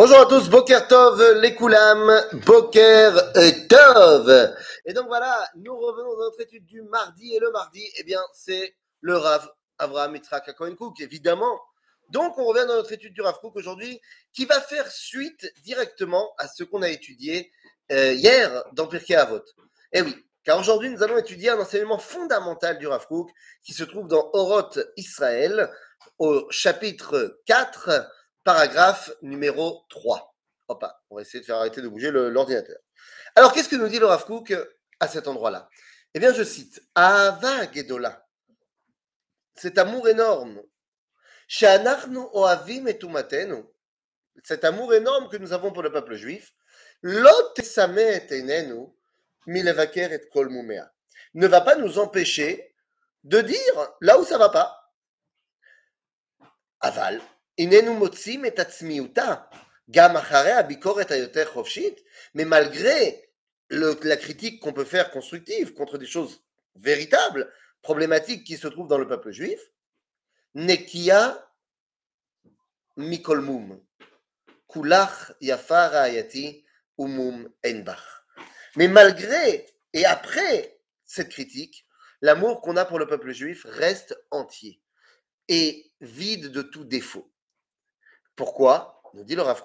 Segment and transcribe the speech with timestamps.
[0.00, 4.54] Bonjour à tous, Boker Tov, les Koulam, Boker euh, Tov.
[4.84, 7.34] Et donc voilà, nous revenons dans notre étude du mardi.
[7.34, 11.60] Et le mardi, eh bien, c'est le Rav Avraham Yitzhak Cohen Cook, évidemment.
[12.10, 14.00] Donc on revient dans notre étude du Rav Cook aujourd'hui,
[14.32, 17.50] qui va faire suite directement à ce qu'on a étudié
[17.90, 19.42] euh, hier dans Pirkei Avot.
[19.92, 23.30] Eh oui, car aujourd'hui nous allons étudier un enseignement fondamental du Rav Cook,
[23.64, 25.68] qui se trouve dans Oroth Israël,
[26.20, 28.08] au chapitre 4
[28.44, 30.34] paragraphe numéro 3.
[30.68, 32.78] Hop, on va essayer de faire arrêter de bouger l'ordinateur.
[33.34, 34.54] Alors, qu'est-ce que nous dit le Rav Kook
[35.00, 35.68] à cet endroit-là?
[36.14, 38.26] Eh bien, je cite Ava Gedola,
[39.54, 40.62] cet amour énorme,
[42.32, 42.98] Oavim et
[44.44, 46.54] cet amour énorme que nous avons pour le peuple juif,
[47.02, 47.20] ne
[51.46, 52.74] va pas nous empêcher
[53.24, 54.94] de dire là où ça va pas.
[56.80, 57.20] Aval,
[62.34, 63.30] mais malgré
[63.70, 66.42] la critique qu'on peut faire constructive contre des choses
[66.76, 69.60] véritables, problématiques qui se trouvent dans le peuple juif,
[70.54, 71.50] Nekia
[72.96, 73.80] Mikolmum,
[74.68, 76.64] Kulach Ayati
[76.98, 78.24] Umum Enbach.
[78.76, 81.86] Mais malgré et après cette critique,
[82.20, 84.80] l'amour qu'on a pour le peuple juif reste entier
[85.48, 87.32] et vide de tout défaut.
[88.38, 89.64] Pourquoi Nous dit le Rav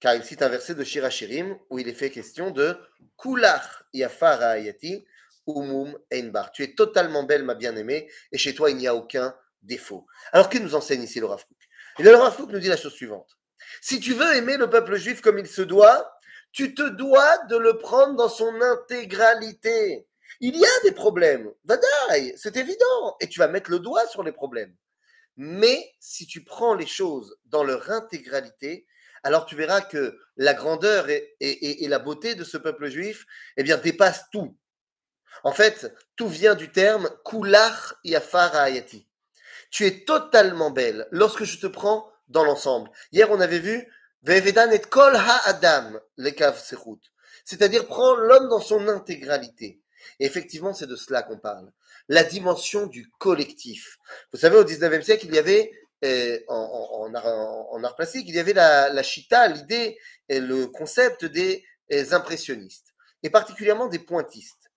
[0.00, 2.74] car il cite un verset de Shirachirim où il est fait question de
[3.18, 5.04] Kulach Yafar Ayati
[5.46, 6.52] Umum Einbar.
[6.52, 10.06] Tu es totalement belle, ma bien-aimée, et chez toi il n'y a aucun défaut.
[10.32, 11.58] Alors que nous enseigne ici le Rav Kook?
[11.98, 13.36] Et le Rav nous dit la chose suivante
[13.82, 16.18] Si tu veux aimer le peuple juif comme il se doit,
[16.50, 20.08] tu te dois de le prendre dans son intégralité.
[20.40, 24.22] Il y a des problèmes, Vadaï, c'est évident, et tu vas mettre le doigt sur
[24.22, 24.74] les problèmes.
[25.36, 28.86] Mais si tu prends les choses dans leur intégralité,
[29.22, 33.24] alors tu verras que la grandeur et, la beauté de ce peuple juif
[33.56, 34.56] eh bien, dépasse tout.
[35.44, 39.08] En fait, tout vient du terme Kulach Yafar Ayati.
[39.70, 42.90] Tu es totalement belle lorsque je te prends dans l'ensemble.
[43.12, 43.86] Hier, on avait vu
[44.22, 47.00] Vevedan et Kol Ha-Adam, Lekav Sechut.
[47.44, 49.81] C'est-à-dire prends l'homme dans son intégralité.
[50.20, 51.70] Et effectivement, c'est de cela qu'on parle
[52.08, 53.98] la dimension du collectif.
[54.32, 55.70] Vous savez, au 19e siècle, il y avait,
[56.04, 59.98] euh, en, art, plastique, il y avait la, la chita, l'idée
[60.28, 64.70] et le concept des, des impressionnistes, et particulièrement des pointistes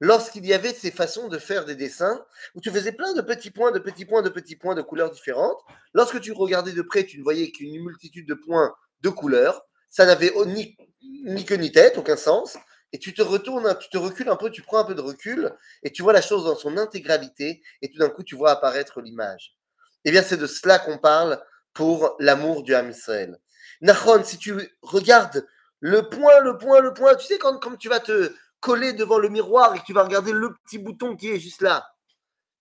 [0.00, 2.24] lorsqu'il y avait ces façons de faire des dessins
[2.54, 5.10] où tu faisais plein de petits points, de petits points, de petits points de couleurs
[5.10, 5.58] différentes.
[5.92, 9.62] Lorsque tu regardais de près, tu ne voyais qu'une multitude de points de couleurs.
[9.90, 10.76] Ça n'avait ni,
[11.24, 12.56] ni queue ni tête, aucun sens
[12.92, 15.52] et tu te retournes, tu te recules un peu, tu prends un peu de recul,
[15.82, 19.00] et tu vois la chose dans son intégralité, et tout d'un coup, tu vois apparaître
[19.00, 19.56] l'image.
[20.04, 21.42] Eh bien, c'est de cela qu'on parle
[21.72, 23.38] pour l'amour du Ham Israël.
[23.80, 25.46] Nachon, si tu regardes
[25.80, 29.18] le point, le point, le point, tu sais, quand, quand tu vas te coller devant
[29.18, 31.94] le miroir et que tu vas regarder le petit bouton qui est juste là,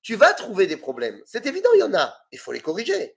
[0.02, 1.22] tu vas trouver des problèmes.
[1.26, 2.16] C'est évident, il y en a.
[2.32, 3.16] Il faut les corriger.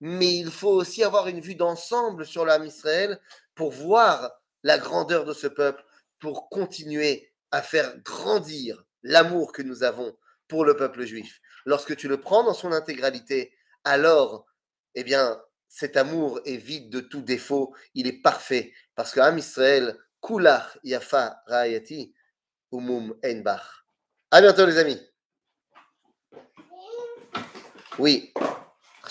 [0.00, 3.20] Mais il faut aussi avoir une vue d'ensemble sur l'âme Israël
[3.54, 4.32] pour voir
[4.62, 5.84] la grandeur de ce peuple,
[6.20, 10.16] pour continuer à faire grandir l'amour que nous avons
[10.48, 11.40] pour le peuple juif.
[11.64, 13.52] Lorsque tu le prends dans son intégralité,
[13.84, 14.46] alors,
[14.94, 18.72] eh bien, cet amour est vide de tout défaut, il est parfait.
[18.94, 22.14] Parce que Am Israël, Kulach Yafa Rayati,
[22.72, 23.84] Umum Einbach.
[24.30, 25.00] À bientôt, les amis.
[27.98, 28.32] Oui.